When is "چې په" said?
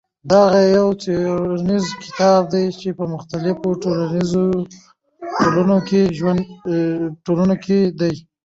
2.79-3.05